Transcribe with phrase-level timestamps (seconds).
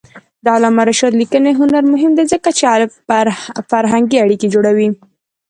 [0.43, 2.65] د علامه رشاد لیکنی هنر مهم دی ځکه چې
[3.71, 4.89] فرهنګي اړیکې جوړوي.